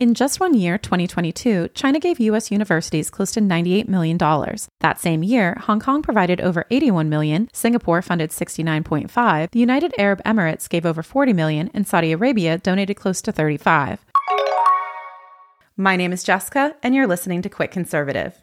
[0.00, 2.52] In just one year, 2022, China gave U.S.
[2.52, 4.16] universities close to $98 million.
[4.16, 10.22] That same year, Hong Kong provided over 81 million, Singapore funded $69.5, the United Arab
[10.22, 14.06] Emirates gave over 40 million, and Saudi Arabia donated close to 35.
[15.76, 18.40] My name is Jessica, and you're listening to Quick Conservative.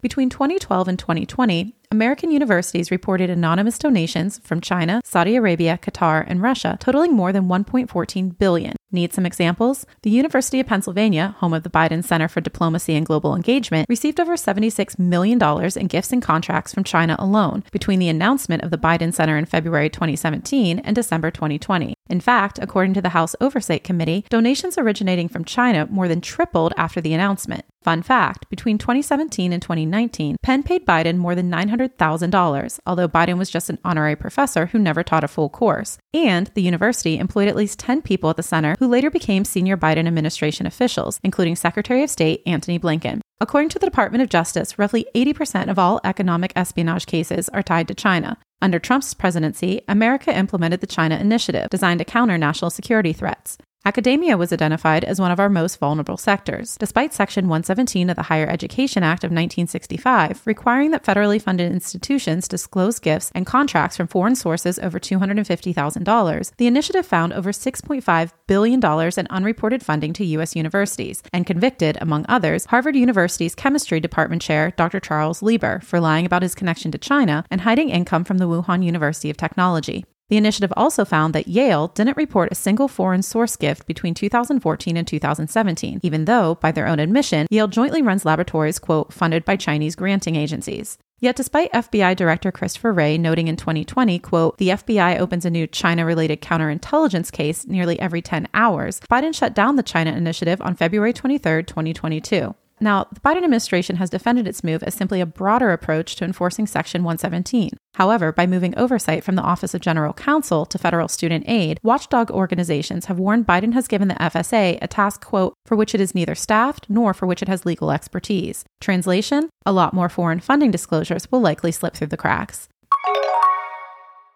[0.00, 6.40] Between 2012 and 2020, American universities reported anonymous donations from China, Saudi Arabia, Qatar, and
[6.40, 8.76] Russia totaling more than 1.14 billion.
[8.90, 9.84] Need some examples?
[10.02, 14.18] The University of Pennsylvania, home of the Biden Center for Diplomacy and Global Engagement, received
[14.18, 15.38] over $76 million
[15.76, 19.44] in gifts and contracts from China alone between the announcement of the Biden Center in
[19.44, 21.94] February 2017 and December 2020.
[22.10, 26.74] In fact, according to the House Oversight Committee, donations originating from China more than tripled
[26.76, 27.64] after the announcement.
[27.84, 33.48] Fun fact between 2017 and 2019, Penn paid Biden more than $900,000, although Biden was
[33.48, 35.98] just an honorary professor who never taught a full course.
[36.12, 39.76] And the university employed at least 10 people at the center who later became senior
[39.76, 43.20] Biden administration officials, including Secretary of State Antony Blinken.
[43.40, 47.86] According to the Department of Justice, roughly 80% of all economic espionage cases are tied
[47.86, 48.36] to China.
[48.62, 53.56] Under Trump's presidency, America implemented the China Initiative, designed to counter national security threats.
[53.90, 58.22] Academia was identified as one of our most vulnerable sectors, despite Section 117 of the
[58.22, 64.06] Higher Education Act of 1965 requiring that federally funded institutions disclose gifts and contracts from
[64.06, 66.52] foreign sources over $250,000.
[66.56, 68.80] The initiative found over $6.5 billion
[69.18, 70.54] in unreported funding to U.S.
[70.54, 75.00] universities and convicted, among others, Harvard University's chemistry department chair, Dr.
[75.00, 78.84] Charles Lieber, for lying about his connection to China and hiding income from the Wuhan
[78.84, 80.04] University of Technology.
[80.30, 84.96] The initiative also found that Yale didn't report a single foreign source gift between 2014
[84.96, 89.56] and 2017, even though, by their own admission, Yale jointly runs laboratories, quote, funded by
[89.56, 90.98] Chinese granting agencies.
[91.18, 95.66] Yet despite FBI Director Christopher Wray noting in 2020, quote, the FBI opens a new
[95.66, 101.12] China-related counterintelligence case nearly every 10 hours, Biden shut down the China initiative on February
[101.12, 102.54] 23, 2022.
[102.80, 106.66] Now, the Biden administration has defended its move as simply a broader approach to enforcing
[106.66, 107.70] Section 117.
[107.94, 112.30] However, by moving oversight from the Office of General Counsel to federal student aid, watchdog
[112.30, 116.14] organizations have warned Biden has given the FSA a task, quote, for which it is
[116.14, 118.64] neither staffed nor for which it has legal expertise.
[118.80, 122.68] Translation A lot more foreign funding disclosures will likely slip through the cracks.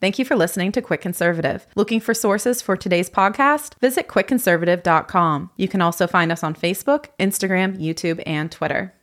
[0.00, 1.66] Thank you for listening to Quick Conservative.
[1.74, 3.78] Looking for sources for today's podcast?
[3.80, 5.50] Visit quickconservative.com.
[5.56, 8.95] You can also find us on Facebook, Instagram, YouTube, and Twitter.